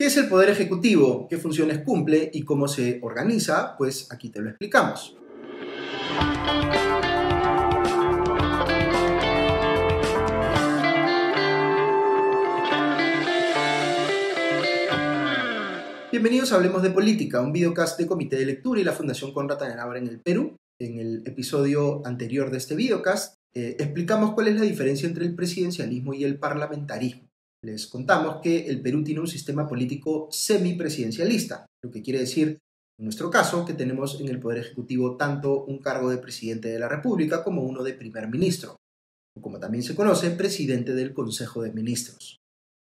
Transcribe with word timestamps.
¿Qué 0.00 0.06
es 0.06 0.16
el 0.16 0.30
Poder 0.30 0.48
Ejecutivo? 0.48 1.28
¿Qué 1.28 1.36
funciones 1.36 1.80
cumple 1.80 2.30
y 2.32 2.40
cómo 2.40 2.68
se 2.68 3.00
organiza? 3.02 3.76
Pues 3.76 4.10
aquí 4.10 4.30
te 4.30 4.40
lo 4.40 4.48
explicamos. 4.48 5.14
Bienvenidos 16.10 16.50
a 16.50 16.56
Hablemos 16.56 16.82
de 16.82 16.88
Política, 16.88 17.42
un 17.42 17.52
videocast 17.52 17.98
de 17.98 18.06
Comité 18.06 18.36
de 18.36 18.46
Lectura 18.46 18.80
y 18.80 18.84
la 18.84 18.92
Fundación 18.92 19.34
Conrad 19.34 19.62
Adenauer 19.62 19.98
en 19.98 20.08
el 20.08 20.20
Perú. 20.20 20.56
En 20.78 20.98
el 20.98 21.22
episodio 21.26 22.00
anterior 22.06 22.50
de 22.50 22.56
este 22.56 22.74
videocast 22.74 23.36
eh, 23.52 23.76
explicamos 23.78 24.32
cuál 24.32 24.48
es 24.48 24.54
la 24.54 24.62
diferencia 24.62 25.06
entre 25.06 25.26
el 25.26 25.34
presidencialismo 25.34 26.14
y 26.14 26.24
el 26.24 26.38
parlamentarismo 26.38 27.29
les 27.62 27.86
contamos 27.86 28.40
que 28.42 28.66
el 28.66 28.80
Perú 28.80 29.04
tiene 29.04 29.20
un 29.20 29.26
sistema 29.26 29.68
político 29.68 30.28
semipresidencialista, 30.30 31.66
lo 31.82 31.90
que 31.90 32.02
quiere 32.02 32.20
decir, 32.20 32.58
en 32.98 33.04
nuestro 33.04 33.30
caso, 33.30 33.64
que 33.64 33.74
tenemos 33.74 34.20
en 34.20 34.28
el 34.28 34.40
Poder 34.40 34.58
Ejecutivo 34.58 35.16
tanto 35.16 35.64
un 35.64 35.78
cargo 35.78 36.10
de 36.10 36.18
presidente 36.18 36.68
de 36.68 36.78
la 36.78 36.88
República 36.88 37.42
como 37.42 37.62
uno 37.62 37.82
de 37.82 37.94
primer 37.94 38.28
ministro, 38.28 38.76
o 39.36 39.40
como 39.40 39.58
también 39.58 39.82
se 39.82 39.94
conoce, 39.94 40.30
presidente 40.30 40.94
del 40.94 41.14
Consejo 41.14 41.62
de 41.62 41.72
Ministros. 41.72 42.38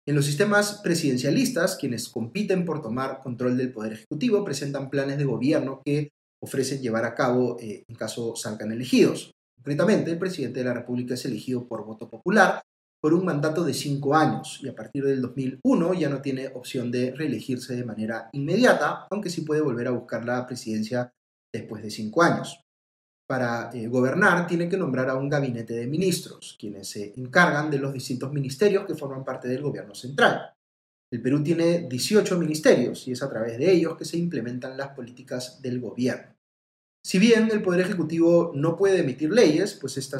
En 0.07 0.15
los 0.15 0.25
sistemas 0.25 0.81
presidencialistas, 0.83 1.75
quienes 1.75 2.09
compiten 2.09 2.65
por 2.65 2.81
tomar 2.81 3.21
control 3.21 3.57
del 3.57 3.71
Poder 3.71 3.93
Ejecutivo 3.93 4.43
presentan 4.43 4.89
planes 4.89 5.19
de 5.19 5.25
gobierno 5.25 5.81
que 5.85 6.09
ofrecen 6.41 6.81
llevar 6.81 7.05
a 7.05 7.13
cabo 7.13 7.57
eh, 7.59 7.83
en 7.87 7.95
caso 7.95 8.35
salgan 8.35 8.71
elegidos. 8.71 9.31
Concretamente, 9.57 10.09
el 10.09 10.17
presidente 10.17 10.61
de 10.61 10.65
la 10.65 10.73
República 10.73 11.13
es 11.13 11.25
elegido 11.25 11.67
por 11.67 11.85
voto 11.85 12.09
popular 12.09 12.63
por 13.01 13.13
un 13.13 13.23
mandato 13.23 13.63
de 13.63 13.73
cinco 13.73 14.15
años 14.15 14.59
y 14.61 14.67
a 14.67 14.75
partir 14.75 15.05
del 15.05 15.21
2001 15.21 15.93
ya 15.93 16.09
no 16.09 16.21
tiene 16.21 16.47
opción 16.53 16.91
de 16.91 17.11
reelegirse 17.11 17.75
de 17.75 17.85
manera 17.85 18.29
inmediata, 18.33 19.07
aunque 19.09 19.29
sí 19.29 19.41
puede 19.41 19.61
volver 19.61 19.87
a 19.87 19.91
buscar 19.91 20.25
la 20.25 20.45
presidencia 20.45 21.13
después 21.53 21.81
de 21.81 21.91
cinco 21.91 22.23
años. 22.23 22.61
Para 23.27 23.69
eh, 23.73 23.87
gobernar 23.87 24.47
tiene 24.47 24.67
que 24.67 24.77
nombrar 24.77 25.09
a 25.09 25.15
un 25.15 25.29
gabinete 25.29 25.75
de 25.75 25.87
ministros, 25.87 26.57
quienes 26.59 26.89
se 26.89 27.13
encargan 27.15 27.69
de 27.69 27.77
los 27.77 27.93
distintos 27.93 28.33
ministerios 28.33 28.85
que 28.85 28.95
forman 28.95 29.23
parte 29.23 29.47
del 29.47 29.61
gobierno 29.61 29.93
central. 29.93 30.53
El 31.11 31.21
Perú 31.21 31.43
tiene 31.43 31.87
18 31.87 32.37
ministerios 32.37 33.07
y 33.07 33.13
es 33.13 33.23
a 33.23 33.29
través 33.29 33.57
de 33.57 33.71
ellos 33.71 33.97
que 33.97 34.05
se 34.05 34.17
implementan 34.17 34.77
las 34.77 34.89
políticas 34.89 35.61
del 35.61 35.79
gobierno. 35.79 36.38
Si 37.03 37.17
bien 37.17 37.49
el 37.51 37.61
Poder 37.61 37.81
Ejecutivo 37.81 38.51
no 38.53 38.75
puede 38.75 38.99
emitir 38.99 39.31
leyes, 39.31 39.73
pues 39.73 39.97
esta, 39.97 40.17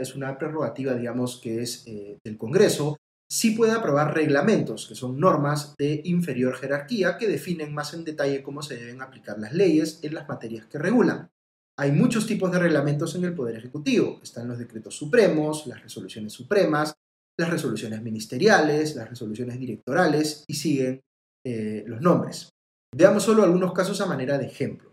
es 0.00 0.14
una 0.14 0.38
prerrogativa, 0.38 0.94
digamos, 0.94 1.40
que 1.42 1.62
es 1.62 1.84
eh, 1.86 2.18
del 2.24 2.38
Congreso, 2.38 2.96
sí 3.30 3.52
puede 3.52 3.72
aprobar 3.72 4.14
reglamentos, 4.14 4.86
que 4.86 4.94
son 4.94 5.18
normas 5.18 5.74
de 5.78 6.00
inferior 6.04 6.54
jerarquía 6.54 7.16
que 7.16 7.28
definen 7.28 7.74
más 7.74 7.94
en 7.94 8.04
detalle 8.04 8.42
cómo 8.42 8.62
se 8.62 8.76
deben 8.76 9.02
aplicar 9.02 9.38
las 9.38 9.52
leyes 9.52 10.00
en 10.02 10.14
las 10.14 10.28
materias 10.28 10.66
que 10.66 10.78
regulan. 10.78 11.30
Hay 11.78 11.92
muchos 11.92 12.26
tipos 12.26 12.52
de 12.52 12.58
reglamentos 12.58 13.14
en 13.14 13.24
el 13.24 13.34
Poder 13.34 13.56
Ejecutivo. 13.56 14.20
Están 14.22 14.48
los 14.48 14.58
decretos 14.58 14.94
supremos, 14.94 15.66
las 15.66 15.82
resoluciones 15.82 16.32
supremas, 16.32 16.94
las 17.38 17.50
resoluciones 17.50 18.02
ministeriales, 18.02 18.94
las 18.96 19.08
resoluciones 19.08 19.58
directorales 19.58 20.44
y 20.46 20.54
siguen 20.54 21.00
eh, 21.44 21.84
los 21.86 22.00
nombres. 22.02 22.50
Veamos 22.94 23.22
solo 23.22 23.42
algunos 23.42 23.72
casos 23.72 24.00
a 24.00 24.06
manera 24.06 24.36
de 24.36 24.46
ejemplo. 24.46 24.91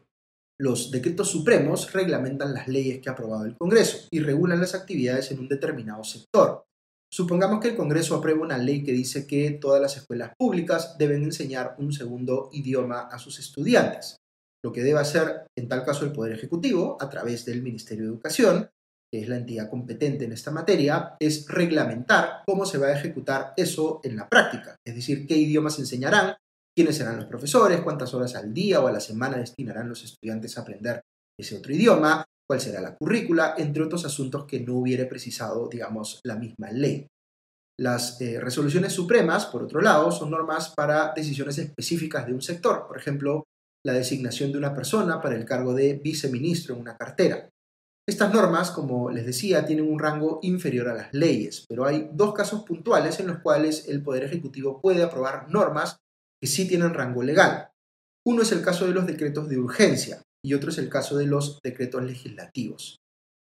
Los 0.62 0.92
decretos 0.92 1.30
supremos 1.30 1.94
reglamentan 1.94 2.54
las 2.54 2.68
leyes 2.68 3.00
que 3.00 3.10
ha 3.10 3.14
aprobado 3.14 3.46
el 3.46 3.56
Congreso 3.58 4.08
y 4.12 4.20
regulan 4.20 4.60
las 4.60 4.76
actividades 4.76 5.32
en 5.32 5.40
un 5.40 5.48
determinado 5.48 6.04
sector. 6.04 6.66
Supongamos 7.12 7.62
que 7.62 7.70
el 7.70 7.78
Congreso 7.78 8.16
aprueba 8.16 8.42
una 8.42 8.58
ley 8.58 8.84
que 8.84 8.92
dice 8.92 9.26
que 9.26 9.52
todas 9.52 9.82
las 9.82 9.96
escuelas 9.96 10.34
públicas 10.38 10.98
deben 10.98 11.24
enseñar 11.24 11.76
un 11.80 11.94
segundo 11.94 12.50
idioma 12.52 13.08
a 13.08 13.18
sus 13.20 13.40
estudiantes. 13.40 14.18
Lo 14.64 14.74
que 14.74 14.84
debe 14.84 15.00
hacer, 15.00 15.48
en 15.58 15.70
tal 15.70 15.86
caso, 15.86 16.04
el 16.04 16.12
Poder 16.12 16.34
Ejecutivo, 16.34 16.98
a 17.00 17.10
través 17.10 17.46
del 17.46 17.64
Ministerio 17.64 18.04
de 18.04 18.10
Educación, 18.10 18.70
que 19.12 19.22
es 19.22 19.30
la 19.30 19.38
entidad 19.38 19.70
competente 19.70 20.26
en 20.26 20.34
esta 20.34 20.52
materia, 20.52 21.16
es 21.20 21.48
reglamentar 21.48 22.44
cómo 22.46 22.66
se 22.66 22.78
va 22.78 22.88
a 22.88 23.00
ejecutar 23.00 23.54
eso 23.56 24.02
en 24.04 24.18
la 24.18 24.28
práctica, 24.28 24.76
es 24.86 24.94
decir, 24.94 25.26
qué 25.26 25.36
idiomas 25.36 25.80
enseñarán, 25.80 26.36
quiénes 26.80 26.96
serán 26.96 27.18
los 27.18 27.26
profesores, 27.26 27.82
cuántas 27.82 28.14
horas 28.14 28.36
al 28.36 28.54
día 28.54 28.80
o 28.80 28.88
a 28.88 28.94
la 28.94 29.02
semana 29.02 29.36
destinarán 29.36 29.90
los 29.90 30.02
estudiantes 30.02 30.58
a 30.58 30.62
aprender 30.62 31.02
ese 31.38 31.58
otro 31.58 31.74
idioma, 31.74 32.24
cuál 32.48 32.62
será 32.62 32.80
la 32.80 32.96
currícula, 32.96 33.56
entre 33.58 33.84
otros 33.84 34.06
asuntos 34.06 34.46
que 34.46 34.62
no 34.62 34.76
hubiere 34.76 35.04
precisado, 35.04 35.68
digamos, 35.68 36.22
la 36.24 36.38
misma 36.38 36.72
ley. 36.72 37.06
Las 37.78 38.22
eh, 38.22 38.40
resoluciones 38.40 38.94
supremas, 38.94 39.48
por 39.48 39.64
otro 39.64 39.82
lado, 39.82 40.10
son 40.10 40.32
normas 40.32 40.74
para 40.74 41.12
decisiones 41.14 41.58
específicas 41.58 42.26
de 42.26 42.34
un 42.34 42.42
sector, 42.42 42.88
por 42.88 42.98
ejemplo, 42.98 43.44
la 43.86 43.92
designación 43.92 44.54
de 44.54 44.58
una 44.58 44.74
persona 44.74 45.20
para 45.20 45.36
el 45.36 45.44
cargo 45.44 45.74
de 45.74 45.96
viceministro 45.96 46.76
en 46.76 46.82
una 46.82 46.96
cartera. 46.96 47.50
Estas 48.08 48.34
normas, 48.34 48.72
como 48.72 49.10
les 49.10 49.26
decía, 49.26 49.66
tienen 49.66 49.86
un 49.86 50.00
rango 50.00 50.40
inferior 50.44 50.88
a 50.88 50.94
las 50.94 51.14
leyes, 51.14 51.66
pero 51.68 51.86
hay 51.86 52.10
dos 52.14 52.34
casos 52.34 52.64
puntuales 52.64 53.20
en 53.20 53.28
los 53.28 53.40
cuales 53.40 53.90
el 53.90 54.02
Poder 54.02 54.24
Ejecutivo 54.24 54.80
puede 54.80 55.04
aprobar 55.04 55.50
normas 55.50 55.98
que 56.42 56.48
sí 56.48 56.68
tienen 56.68 56.94
rango 56.94 57.24
legal. 57.24 57.70
Uno 58.26 58.42
es 58.42 58.52
el 58.52 58.62
caso 58.62 58.86
de 58.86 58.94
los 58.94 59.06
decretos 59.06 59.50
de 59.50 59.58
urgencia 59.58 60.22
y 60.44 60.54
otro 60.54 60.70
es 60.70 60.78
el 60.78 60.90
caso 60.90 61.18
de 61.18 61.26
los 61.26 61.60
decretos 61.64 62.04
legislativos. 62.04 62.98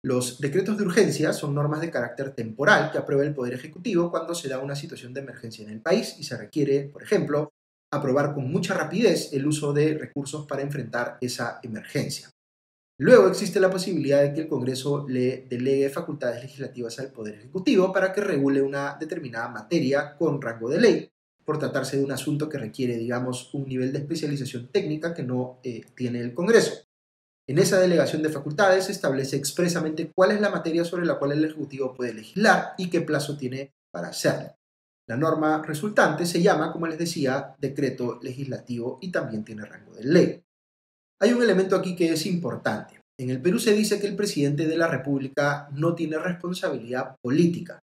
Los 0.04 0.40
decretos 0.40 0.78
de 0.78 0.84
urgencia 0.84 1.34
son 1.34 1.56
normas 1.56 1.82
de 1.82 1.90
carácter 1.90 2.36
temporal 2.36 2.92
que 2.92 3.00
aprueba 3.00 3.24
el 3.24 3.34
Poder 3.34 3.54
Ejecutivo 3.54 4.12
cuando 4.12 4.36
se 4.36 4.48
da 4.48 4.60
una 4.60 4.76
situación 4.76 5.14
de 5.14 5.22
emergencia 5.22 5.64
en 5.64 5.72
el 5.72 5.82
país 5.82 6.16
y 6.20 6.24
se 6.24 6.38
requiere, 6.38 6.90
por 6.90 7.02
ejemplo, 7.02 7.50
aprobar 7.92 8.34
con 8.34 8.52
mucha 8.52 8.76
rapidez 8.76 9.34
el 9.34 9.48
uso 9.48 9.74
de 9.74 9.98
recursos 9.98 10.46
para 10.46 10.62
enfrentar 10.62 11.18
esa 11.22 11.60
emergencia. 11.64 12.30
Luego 13.00 13.28
existe 13.28 13.60
la 13.60 13.72
posibilidad 13.72 14.22
de 14.22 14.34
que 14.34 14.42
el 14.42 14.48
Congreso 14.48 15.06
le 15.08 15.48
delegue 15.50 15.90
facultades 15.90 16.44
legislativas 16.44 17.00
al 17.00 17.12
Poder 17.12 17.36
Ejecutivo 17.36 17.92
para 17.92 18.14
que 18.14 18.22
regule 18.22 18.62
una 18.62 18.96
determinada 19.00 19.50
materia 19.50 20.16
con 20.16 20.42
rango 20.42 20.70
de 20.70 20.80
ley, 20.80 21.10
por 21.46 21.60
tratarse 21.60 21.98
de 21.98 22.04
un 22.04 22.12
asunto 22.12 22.50
que 22.50 22.58
requiere, 22.58 22.98
digamos, 22.98 23.54
un 23.54 23.68
nivel 23.68 23.94
de 23.94 24.00
especialización 24.00 24.68
técnica 24.72 25.14
que 25.14 25.24
no 25.24 25.60
eh, 25.64 25.86
tiene 25.96 26.20
el 26.20 26.34
Congreso. 26.34 26.86
En 27.48 27.60
esa 27.60 27.80
delegación 27.80 28.24
de 28.24 28.30
facultades 28.30 28.86
se 28.86 28.92
establece 28.92 29.36
expresamente 29.36 30.12
cuál 30.16 30.32
es 30.32 30.42
la 30.42 30.50
materia 30.50 30.84
sobre 30.84 31.06
la 31.06 31.20
cual 31.20 31.34
el 31.34 31.46
Ejecutivo 31.46 31.94
puede 31.94 32.14
legislar 32.14 32.74
y 32.78 32.90
qué 32.90 33.02
plazo 33.02 33.38
tiene 33.38 33.76
para 33.92 34.08
hacerlo. 34.08 34.56
La 35.08 35.16
norma 35.16 35.62
resultante 35.62 36.26
se 36.26 36.42
llama, 36.42 36.72
como 36.72 36.88
les 36.88 36.98
decía, 36.98 37.56
decreto 37.60 38.20
legislativo 38.24 38.98
y 39.00 39.12
también 39.12 39.46
tiene 39.46 39.66
rango 39.66 39.94
de 39.94 40.04
ley. 40.04 40.44
Hay 41.22 41.32
un 41.32 41.44
elemento 41.44 41.76
aquí 41.76 41.96
que 41.96 42.12
es 42.12 42.26
importante. 42.26 43.00
En 43.18 43.30
el 43.30 43.42
Perú 43.42 43.60
se 43.60 43.74
dice 43.74 44.00
que 44.00 44.08
el 44.08 44.16
presidente 44.16 44.66
de 44.66 44.78
la 44.78 44.88
República 44.88 45.70
no 45.72 45.94
tiene 45.94 46.18
responsabilidad 46.18 47.16
política. 47.22 47.80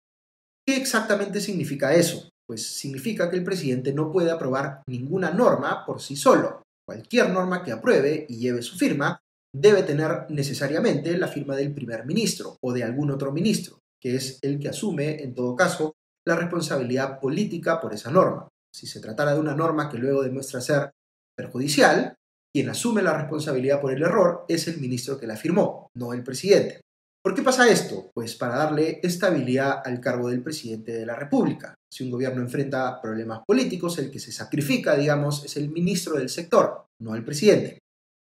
¿Qué 0.66 0.76
exactamente 0.76 1.40
significa 1.40 1.94
eso? 1.94 2.28
Pues 2.46 2.66
significa 2.78 3.28
que 3.28 3.36
el 3.36 3.44
presidente 3.44 3.92
no 3.92 4.12
puede 4.12 4.30
aprobar 4.30 4.82
ninguna 4.86 5.30
norma 5.30 5.84
por 5.84 6.00
sí 6.00 6.16
solo. 6.16 6.62
Cualquier 6.86 7.30
norma 7.30 7.64
que 7.64 7.72
apruebe 7.72 8.26
y 8.28 8.38
lleve 8.38 8.62
su 8.62 8.76
firma 8.76 9.18
debe 9.52 9.82
tener 9.82 10.26
necesariamente 10.28 11.16
la 11.18 11.28
firma 11.28 11.56
del 11.56 11.74
primer 11.74 12.06
ministro 12.06 12.56
o 12.60 12.72
de 12.72 12.84
algún 12.84 13.10
otro 13.10 13.32
ministro, 13.32 13.80
que 14.00 14.14
es 14.14 14.38
el 14.42 14.58
que 14.58 14.68
asume, 14.68 15.22
en 15.22 15.34
todo 15.34 15.56
caso, 15.56 15.94
la 16.26 16.36
responsabilidad 16.36 17.18
política 17.20 17.80
por 17.80 17.92
esa 17.92 18.10
norma. 18.10 18.48
Si 18.72 18.86
se 18.86 19.00
tratara 19.00 19.34
de 19.34 19.40
una 19.40 19.54
norma 19.54 19.88
que 19.88 19.98
luego 19.98 20.22
demuestra 20.22 20.60
ser 20.60 20.90
perjudicial, 21.36 22.14
quien 22.52 22.68
asume 22.68 23.02
la 23.02 23.16
responsabilidad 23.16 23.80
por 23.80 23.92
el 23.92 24.02
error 24.02 24.44
es 24.48 24.68
el 24.68 24.78
ministro 24.78 25.18
que 25.18 25.26
la 25.26 25.36
firmó, 25.36 25.90
no 25.94 26.12
el 26.12 26.22
presidente. 26.22 26.80
¿Por 27.26 27.34
qué 27.34 27.42
pasa 27.42 27.68
esto? 27.68 28.12
Pues 28.14 28.36
para 28.36 28.54
darle 28.54 29.00
estabilidad 29.02 29.82
al 29.84 30.00
cargo 30.00 30.28
del 30.28 30.44
presidente 30.44 30.92
de 30.92 31.04
la 31.04 31.16
República. 31.16 31.74
Si 31.92 32.04
un 32.04 32.10
gobierno 32.12 32.40
enfrenta 32.40 33.02
problemas 33.02 33.40
políticos, 33.44 33.98
el 33.98 34.12
que 34.12 34.20
se 34.20 34.30
sacrifica, 34.30 34.96
digamos, 34.96 35.44
es 35.44 35.56
el 35.56 35.68
ministro 35.68 36.14
del 36.14 36.28
sector, 36.28 36.86
no 37.02 37.16
el 37.16 37.24
presidente. 37.24 37.80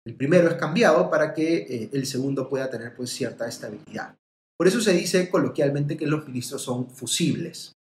El 0.07 0.15
primero 0.15 0.47
es 0.47 0.53
cambiado 0.53 1.09
para 1.09 1.33
que 1.33 1.57
eh, 1.57 1.89
el 1.91 2.05
segundo 2.05 2.47
pueda 2.47 2.69
tener 2.69 2.95
pues, 2.95 3.09
cierta 3.09 3.49
estabilidad. 3.49 4.15
Por 4.57 4.65
eso 4.65 4.79
se 4.79 4.93
dice 4.93 5.29
coloquialmente 5.29 5.97
que 5.97 6.07
los 6.07 6.25
ministros 6.25 6.61
son 6.61 6.89
fusibles. 6.89 7.73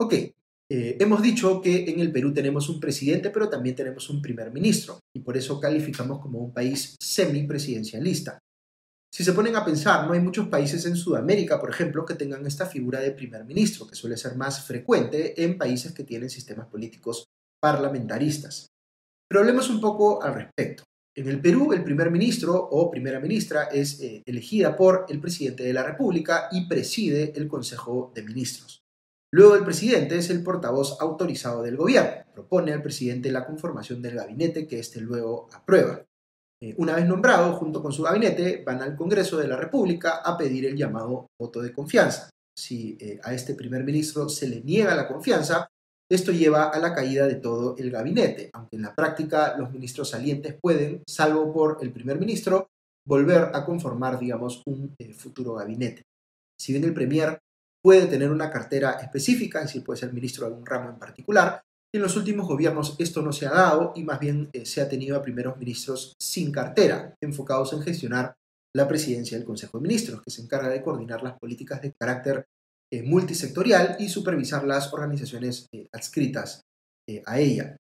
Ok, 0.00 0.14
eh, 0.14 0.96
hemos 0.98 1.22
dicho 1.22 1.62
que 1.62 1.88
en 1.88 2.00
el 2.00 2.10
Perú 2.10 2.34
tenemos 2.34 2.68
un 2.68 2.80
presidente, 2.80 3.30
pero 3.30 3.48
también 3.48 3.76
tenemos 3.76 4.10
un 4.10 4.20
primer 4.20 4.50
ministro, 4.50 4.98
y 5.14 5.20
por 5.20 5.36
eso 5.36 5.60
calificamos 5.60 6.18
como 6.18 6.40
un 6.40 6.52
país 6.52 6.96
semipresidencialista. 7.00 8.40
Si 9.12 9.24
se 9.24 9.32
ponen 9.32 9.56
a 9.56 9.64
pensar, 9.64 10.06
no 10.06 10.12
hay 10.12 10.20
muchos 10.20 10.48
países 10.48 10.84
en 10.86 10.96
Sudamérica, 10.96 11.60
por 11.60 11.70
ejemplo, 11.70 12.04
que 12.04 12.14
tengan 12.14 12.46
esta 12.46 12.66
figura 12.66 13.00
de 13.00 13.12
primer 13.12 13.44
ministro, 13.44 13.86
que 13.86 13.94
suele 13.94 14.16
ser 14.16 14.36
más 14.36 14.66
frecuente 14.66 15.42
en 15.42 15.56
países 15.56 15.92
que 15.92 16.04
tienen 16.04 16.28
sistemas 16.28 16.66
políticos 16.66 17.24
parlamentaristas. 17.60 18.66
Pero 19.28 19.40
hablemos 19.40 19.70
un 19.70 19.80
poco 19.80 20.22
al 20.22 20.34
respecto. 20.34 20.84
En 21.16 21.28
el 21.28 21.40
Perú, 21.40 21.72
el 21.72 21.82
primer 21.82 22.10
ministro 22.10 22.54
o 22.54 22.90
primera 22.90 23.18
ministra 23.18 23.64
es 23.64 24.00
eh, 24.00 24.22
elegida 24.26 24.76
por 24.76 25.06
el 25.08 25.18
presidente 25.18 25.62
de 25.62 25.72
la 25.72 25.82
República 25.82 26.48
y 26.52 26.68
preside 26.68 27.32
el 27.36 27.48
Consejo 27.48 28.12
de 28.14 28.22
Ministros. 28.22 28.82
Luego 29.32 29.54
el 29.54 29.64
presidente 29.64 30.18
es 30.18 30.28
el 30.30 30.42
portavoz 30.42 31.00
autorizado 31.00 31.62
del 31.62 31.76
gobierno. 31.76 32.24
Propone 32.34 32.72
al 32.72 32.82
presidente 32.82 33.32
la 33.32 33.46
conformación 33.46 34.02
del 34.02 34.16
gabinete 34.16 34.66
que 34.66 34.78
éste 34.78 35.00
luego 35.00 35.48
aprueba. 35.54 36.04
Eh, 36.62 36.74
una 36.78 36.94
vez 36.94 37.06
nombrado, 37.06 37.54
junto 37.54 37.82
con 37.82 37.92
su 37.92 38.02
gabinete, 38.02 38.62
van 38.64 38.80
al 38.80 38.96
Congreso 38.96 39.36
de 39.36 39.48
la 39.48 39.56
República 39.56 40.16
a 40.24 40.36
pedir 40.38 40.64
el 40.66 40.76
llamado 40.76 41.26
voto 41.38 41.60
de 41.60 41.72
confianza. 41.72 42.30
Si 42.56 42.96
eh, 42.98 43.20
a 43.22 43.34
este 43.34 43.54
primer 43.54 43.84
ministro 43.84 44.28
se 44.28 44.48
le 44.48 44.62
niega 44.62 44.94
la 44.94 45.06
confianza, 45.06 45.68
esto 46.10 46.32
lleva 46.32 46.68
a 46.68 46.78
la 46.78 46.94
caída 46.94 47.26
de 47.26 47.34
todo 47.34 47.76
el 47.76 47.90
gabinete, 47.90 48.48
aunque 48.54 48.76
en 48.76 48.82
la 48.82 48.94
práctica 48.94 49.56
los 49.58 49.70
ministros 49.70 50.10
salientes 50.10 50.56
pueden, 50.60 51.02
salvo 51.06 51.52
por 51.52 51.78
el 51.82 51.92
primer 51.92 52.18
ministro, 52.18 52.68
volver 53.06 53.50
a 53.52 53.64
conformar, 53.64 54.18
digamos, 54.18 54.62
un 54.66 54.94
eh, 54.98 55.12
futuro 55.12 55.54
gabinete. 55.54 56.02
Si 56.58 56.72
bien 56.72 56.84
el 56.84 56.94
premier 56.94 57.38
puede 57.82 58.06
tener 58.06 58.30
una 58.30 58.50
cartera 58.50 58.92
específica, 58.92 59.60
es 59.60 59.66
decir, 59.66 59.84
puede 59.84 60.00
ser 60.00 60.12
ministro 60.12 60.46
de 60.46 60.52
algún 60.52 60.66
ramo 60.66 60.90
en 60.90 60.98
particular, 60.98 61.60
en 61.94 62.02
los 62.02 62.16
últimos 62.16 62.46
gobiernos 62.46 62.96
esto 62.98 63.22
no 63.22 63.32
se 63.32 63.46
ha 63.46 63.50
dado 63.50 63.92
y 63.96 64.04
más 64.04 64.20
bien 64.20 64.50
eh, 64.52 64.66
se 64.66 64.80
ha 64.80 64.88
tenido 64.88 65.16
a 65.16 65.22
primeros 65.22 65.56
ministros 65.56 66.14
sin 66.20 66.52
cartera, 66.52 67.14
enfocados 67.22 67.72
en 67.72 67.82
gestionar 67.82 68.34
la 68.74 68.86
presidencia 68.86 69.36
del 69.36 69.46
Consejo 69.46 69.78
de 69.78 69.82
Ministros, 69.88 70.22
que 70.22 70.30
se 70.30 70.42
encarga 70.42 70.68
de 70.68 70.82
coordinar 70.82 71.22
las 71.22 71.38
políticas 71.38 71.80
de 71.80 71.94
carácter 71.98 72.44
eh, 72.92 73.02
multisectorial 73.02 73.96
y 73.98 74.08
supervisar 74.08 74.64
las 74.64 74.92
organizaciones 74.92 75.66
eh, 75.72 75.88
adscritas 75.92 76.60
a 77.24 77.38
ella. 77.38 77.76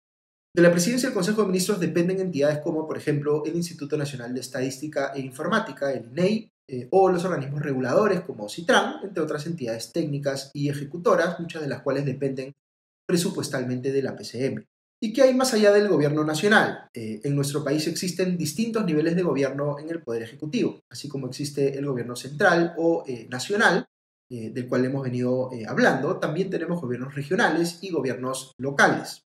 De 0.55 0.61
la 0.61 0.71
presidencia 0.71 1.09
del 1.09 1.15
Consejo 1.15 1.41
de 1.41 1.47
Ministros 1.47 1.79
dependen 1.79 2.19
entidades 2.19 2.59
como, 2.59 2.87
por 2.87 2.95
ejemplo, 2.95 3.43
el 3.43 3.55
Instituto 3.55 3.97
Nacional 3.97 4.35
de 4.35 4.39
Estadística 4.39 5.13
e 5.15 5.19
Informática, 5.19 5.91
el 5.91 6.05
INEI, 6.05 6.49
o 6.91 7.09
los 7.09 7.25
organismos 7.25 7.61
reguladores 7.61 8.21
como 8.21 8.47
CITRAN, 8.47 9.03
entre 9.03 9.23
otras 9.23 9.45
entidades 9.47 9.91
técnicas 9.91 10.51
y 10.53 10.69
ejecutoras, 10.69 11.39
muchas 11.39 11.63
de 11.63 11.67
las 11.67 11.81
cuales 11.81 12.05
dependen 12.05 12.53
presupuestalmente 13.05 13.91
de 13.91 14.01
la 14.01 14.15
PCM. 14.15 14.65
¿Y 15.01 15.13
qué 15.13 15.23
hay 15.23 15.33
más 15.33 15.53
allá 15.53 15.71
del 15.71 15.89
gobierno 15.89 16.23
nacional? 16.23 16.89
Eh, 16.93 17.21
en 17.23 17.35
nuestro 17.35 17.63
país 17.63 17.85
existen 17.87 18.37
distintos 18.37 18.85
niveles 18.85 19.15
de 19.15 19.23
gobierno 19.23 19.77
en 19.77 19.89
el 19.89 20.01
Poder 20.01 20.23
Ejecutivo, 20.23 20.79
así 20.89 21.07
como 21.07 21.27
existe 21.27 21.77
el 21.77 21.85
gobierno 21.85 22.15
central 22.15 22.73
o 22.77 23.03
eh, 23.05 23.27
nacional, 23.29 23.85
eh, 24.31 24.49
del 24.51 24.67
cual 24.67 24.85
hemos 24.85 25.03
venido 25.03 25.51
hablando, 25.67 26.17
también 26.17 26.49
tenemos 26.49 26.81
gobiernos 26.81 27.13
regionales 27.13 27.79
y 27.81 27.91
gobiernos 27.91 28.53
locales. 28.57 29.21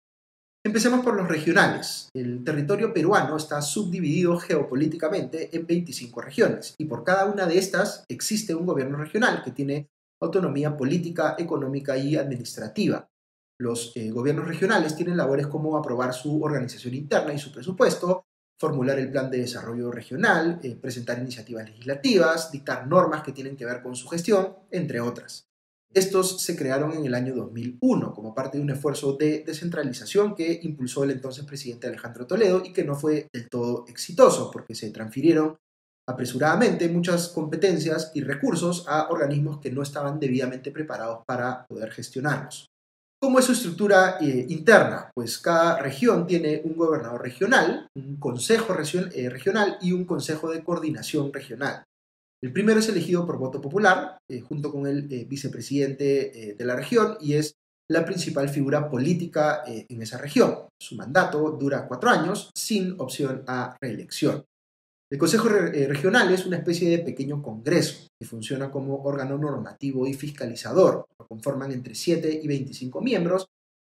Empecemos 0.65 1.05
por 1.05 1.15
los 1.15 1.27
regionales. 1.27 2.09
El 2.13 2.43
territorio 2.43 2.91
peruano 2.91 3.37
está 3.37 3.61
subdividido 3.61 4.37
geopolíticamente 4.37 5.55
en 5.55 5.67
25 5.67 6.21
regiones 6.21 6.75
y 6.77 6.85
por 6.85 7.03
cada 7.03 7.25
una 7.25 7.45
de 7.45 7.57
estas 7.57 8.03
existe 8.09 8.55
un 8.55 8.65
gobierno 8.65 8.97
regional 8.97 9.43
que 9.43 9.51
tiene 9.51 9.89
autonomía 10.19 10.75
política, 10.75 11.35
económica 11.37 11.95
y 11.97 12.15
administrativa. 12.15 13.07
Los 13.59 13.91
eh, 13.95 14.11
gobiernos 14.11 14.47
regionales 14.47 14.95
tienen 14.95 15.17
labores 15.17 15.47
como 15.47 15.77
aprobar 15.77 16.13
su 16.13 16.41
organización 16.43 16.93
interna 16.93 17.33
y 17.33 17.39
su 17.39 17.51
presupuesto, 17.51 18.25
formular 18.59 18.99
el 18.99 19.11
plan 19.11 19.31
de 19.31 19.39
desarrollo 19.39 19.91
regional, 19.91 20.59
eh, 20.61 20.75
presentar 20.75 21.19
iniciativas 21.19 21.67
legislativas, 21.67 22.51
dictar 22.51 22.87
normas 22.87 23.23
que 23.23 23.31
tienen 23.31 23.55
que 23.55 23.65
ver 23.65 23.81
con 23.81 23.95
su 23.95 24.07
gestión, 24.07 24.55
entre 24.71 24.99
otras. 24.99 25.47
Estos 25.93 26.41
se 26.41 26.55
crearon 26.55 26.91
en 26.91 27.05
el 27.05 27.15
año 27.15 27.33
2001 27.33 28.13
como 28.13 28.35
parte 28.35 28.57
de 28.57 28.63
un 28.63 28.69
esfuerzo 28.69 29.13
de 29.13 29.43
descentralización 29.45 30.35
que 30.35 30.59
impulsó 30.63 31.03
el 31.03 31.11
entonces 31.11 31.45
presidente 31.45 31.87
Alejandro 31.87 32.27
Toledo 32.27 32.61
y 32.63 32.73
que 32.73 32.83
no 32.83 32.93
fue 32.93 33.27
del 33.33 33.49
todo 33.49 33.85
exitoso 33.87 34.51
porque 34.51 34.75
se 34.75 34.91
transfirieron 34.91 35.57
apresuradamente 36.07 36.87
muchas 36.89 37.29
competencias 37.29 38.11
y 38.13 38.21
recursos 38.21 38.85
a 38.87 39.09
organismos 39.09 39.59
que 39.59 39.71
no 39.71 39.81
estaban 39.81 40.19
debidamente 40.19 40.71
preparados 40.71 41.23
para 41.25 41.65
poder 41.67 41.91
gestionarlos. 41.91 42.69
¿Cómo 43.19 43.39
es 43.39 43.45
su 43.45 43.53
estructura 43.53 44.17
eh, 44.21 44.45
interna? 44.49 45.09
Pues 45.15 45.39
cada 45.39 45.79
región 45.79 46.27
tiene 46.27 46.61
un 46.63 46.77
gobernador 46.77 47.19
regional, 47.19 47.87
un 47.95 48.17
consejo 48.17 48.75
eh, 48.75 49.29
regional 49.29 49.77
y 49.81 49.91
un 49.91 50.05
consejo 50.05 50.51
de 50.51 50.63
coordinación 50.63 51.33
regional. 51.33 51.83
El 52.43 52.53
primero 52.53 52.79
es 52.79 52.87
elegido 52.89 53.25
por 53.25 53.39
voto 53.39 53.59
popular, 53.59 54.19
eh, 54.29 54.41
junto 54.41 54.71
con 54.71 54.85
el 54.85 55.07
vicepresidente 55.25 56.55
de 56.55 56.65
la 56.65 56.75
región, 56.75 57.17
y 57.19 57.33
es 57.33 57.55
la 57.89 58.05
principal 58.05 58.49
figura 58.49 58.87
política 58.87 59.63
en 59.65 59.99
esa 59.99 60.19
región. 60.19 60.67
Su 60.79 60.95
mandato 60.95 61.57
dura 61.59 61.87
cuatro 61.87 62.11
años, 62.11 62.51
sin 62.55 62.93
opción 62.99 63.43
a 63.47 63.75
reelección. 63.81 64.43
El 65.09 65.17
Consejo 65.17 65.49
eh, 65.49 65.87
Regional 65.87 66.33
es 66.33 66.45
una 66.45 66.57
especie 66.57 66.89
de 66.89 66.99
pequeño 66.99 67.41
congreso 67.41 68.07
que 68.19 68.27
funciona 68.27 68.69
como 68.69 69.03
órgano 69.03 69.37
normativo 69.37 70.05
y 70.05 70.13
fiscalizador. 70.13 71.07
Lo 71.17 71.27
conforman 71.27 71.71
entre 71.71 71.95
7 71.95 72.41
y 72.43 72.45
25 72.45 72.99
miembros 72.99 73.47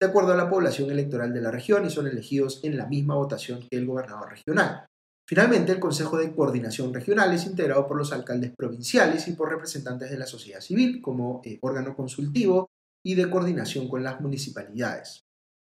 de 0.00 0.06
acuerdo 0.06 0.32
a 0.32 0.36
la 0.36 0.48
población 0.48 0.88
electoral 0.90 1.34
de 1.34 1.40
la 1.40 1.50
región 1.50 1.84
y 1.84 1.90
son 1.90 2.06
elegidos 2.06 2.60
en 2.62 2.76
la 2.76 2.86
misma 2.86 3.16
votación 3.16 3.66
que 3.68 3.76
el 3.76 3.86
gobernador 3.86 4.30
regional. 4.30 4.86
Finalmente, 5.28 5.72
el 5.72 5.80
Consejo 5.80 6.16
de 6.16 6.32
Coordinación 6.32 6.94
Regional 6.94 7.32
es 7.34 7.44
integrado 7.44 7.88
por 7.88 7.96
los 7.96 8.12
alcaldes 8.12 8.52
provinciales 8.56 9.26
y 9.26 9.32
por 9.32 9.50
representantes 9.50 10.10
de 10.10 10.18
la 10.18 10.26
sociedad 10.26 10.60
civil 10.60 11.02
como 11.02 11.42
eh, 11.44 11.58
órgano 11.60 11.94
consultivo 11.96 12.70
y 13.04 13.16
de 13.16 13.28
coordinación 13.28 13.88
con 13.88 14.04
las 14.04 14.20
municipalidades. 14.20 15.24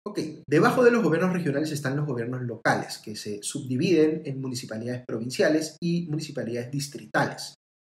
Ok, 0.08 0.20
debajo 0.46 0.84
de 0.84 0.92
los 0.92 1.02
gobiernos 1.02 1.32
regionales 1.32 1.72
están 1.72 1.96
los 1.96 2.06
gobiernos 2.06 2.42
locales, 2.42 2.98
que 2.98 3.16
se 3.16 3.42
subdividen 3.42 4.22
en 4.24 4.40
municipalidades 4.40 5.04
provinciales 5.04 5.76
y 5.82 6.06
municipalidades 6.06 6.70
distritales. 6.70 7.54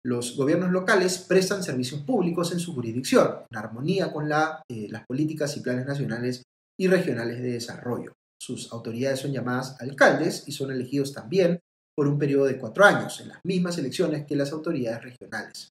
Los 0.05 0.37
gobiernos 0.37 0.71
locales 0.71 1.19
prestan 1.19 1.65
servicios 1.65 2.03
públicos 2.03 2.53
en 2.53 2.61
su 2.61 2.75
jurisdicción, 2.75 3.41
en 3.51 3.59
armonía 3.59 4.13
con 4.13 4.31
eh, 4.31 4.87
las 4.89 5.05
políticas 5.05 5.57
y 5.57 5.63
planes 5.63 5.85
nacionales 5.85 6.45
y 6.79 6.87
regionales 6.87 7.43
de 7.43 7.51
desarrollo. 7.51 8.13
Sus 8.41 8.73
autoridades 8.73 9.19
son 9.19 9.33
llamadas 9.33 9.77
alcaldes 9.81 10.45
y 10.47 10.53
son 10.53 10.71
elegidos 10.71 11.13
también 11.13 11.59
por 11.97 12.07
un 12.07 12.21
periodo 12.21 12.45
de 12.45 12.57
cuatro 12.57 12.85
años, 12.85 13.21
en 13.21 13.31
las 13.31 13.41
mismas 13.45 13.79
elecciones 13.79 14.27
que 14.27 14.37
las 14.37 14.53
autoridades 14.53 15.03
regionales. 15.03 15.71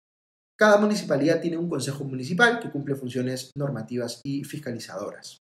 Cada 0.60 0.82
municipalidad 0.82 1.40
tiene 1.40 1.56
un 1.56 1.70
consejo 1.70 2.04
municipal 2.04 2.60
que 2.60 2.72
cumple 2.72 2.96
funciones 2.96 3.52
normativas 3.56 4.20
y 4.26 4.44
fiscalizadoras. 4.44 5.40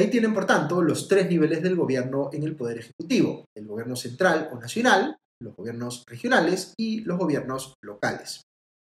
Ahí 0.00 0.08
tienen, 0.08 0.32
por 0.32 0.46
tanto, 0.46 0.80
los 0.80 1.08
tres 1.08 1.28
niveles 1.28 1.62
del 1.62 1.76
gobierno 1.76 2.30
en 2.32 2.42
el 2.42 2.56
Poder 2.56 2.78
Ejecutivo, 2.78 3.44
el 3.54 3.66
gobierno 3.66 3.94
central 3.94 4.48
o 4.50 4.58
nacional, 4.58 5.18
los 5.42 5.54
gobiernos 5.54 6.04
regionales 6.06 6.72
y 6.78 7.02
los 7.02 7.18
gobiernos 7.18 7.74
locales. 7.82 8.40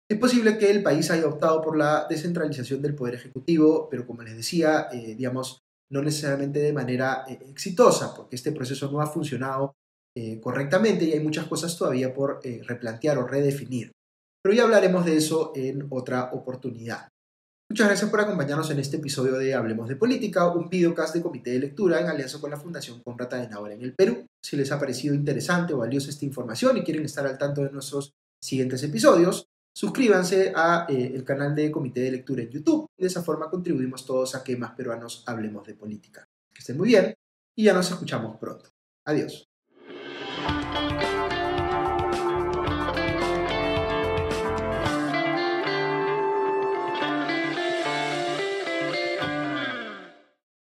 Es 0.10 0.18
posible 0.18 0.57
que 0.57 0.72
el 0.72 0.81
país 0.81 1.12
haya 1.12 1.28
optado 1.28 1.62
por 1.62 1.78
la 1.78 2.07
descentralización 2.10 2.81
del 2.81 2.96
Poder 2.96 3.13
Ejecutivo, 3.13 3.88
pero 3.88 4.07
como 4.07 4.24
les 4.24 4.36
decía, 4.36 4.88
eh, 4.92 5.13
digamos, 5.13 5.60
no 5.92 6.02
necesariamente 6.02 6.60
de 6.60 6.74
manera 6.74 7.24
eh, 7.28 7.38
exitosa, 7.51 8.16
porque 8.16 8.36
este 8.36 8.51
proceso 8.51 8.92
no 8.92 9.00
ha 9.00 9.06
funcionado 9.06 9.75
eh, 10.18 10.39
correctamente 10.41 11.06
y 11.06 11.13
hay 11.13 11.20
muchas 11.20 11.46
cosas 11.46 11.77
todavía 11.77 12.15
por 12.15 12.39
replantear 12.63 13.20
o 13.20 13.27
redefinir. 13.27 13.91
Pero 14.44 14.56
ya 14.56 14.63
hablaremos 14.63 15.06
de 15.06 15.18
eso 15.18 15.51
en 15.53 15.86
otra 15.91 16.32
oportunidad. 16.34 17.10
Muchas 17.67 17.88
gracias 17.88 18.12
por 18.12 18.22
acompañarnos 18.22 18.69
en 18.69 18.79
este 18.79 18.98
episodio 18.98 19.38
de 19.38 19.55
Hablemos 19.55 19.89
de 19.89 19.95
Política, 19.95 20.51
un 20.51 20.69
videocast 20.69 21.15
de 21.15 21.24
comité 21.24 21.50
de 21.50 21.60
lectura 21.60 22.00
en 22.00 22.07
alianza 22.07 22.39
con 22.39 22.51
la 22.51 22.57
Fundación 22.57 23.01
Conrad 23.01 23.34
Adenauer 23.34 23.72
en 23.72 23.81
el 23.81 23.95
Perú. 23.95 24.27
Si 24.39 24.55
les 24.55 24.72
ha 24.72 24.79
parecido 24.79 25.15
interesante 25.15 25.74
o 25.74 25.79
valiosa 25.79 26.12
esta 26.12 26.25
información 26.25 26.77
y 26.77 26.84
quieren 26.84 27.05
estar 27.05 27.25
al 27.25 27.39
tanto 27.39 27.63
de 27.63 27.72
nuestros 27.72 28.13
siguientes 28.39 28.84
episodios, 28.84 29.48
suscríbanse 29.75 30.53
al 30.55 30.86
eh, 30.89 31.24
canal 31.25 31.55
de 31.55 31.72
comité 31.72 32.01
de 32.01 32.12
lectura 32.12 32.43
en 32.43 32.51
YouTube. 32.51 32.86
De 32.95 33.07
esa 33.07 33.24
forma 33.24 33.50
contribuimos 33.50 34.05
todos 34.05 34.36
a 34.36 34.43
que 34.43 34.55
más 34.55 34.72
peruanos 34.72 35.24
hablemos 35.25 35.65
de 35.65 35.74
política. 35.74 36.24
Que 36.53 36.60
estén 36.60 36.77
muy 36.77 36.89
bien 36.89 37.15
y 37.55 37.63
ya 37.63 37.74
nos 37.74 37.89
escuchamos 37.89 38.38
pronto. 38.38 38.69
Adiós. 39.05 39.50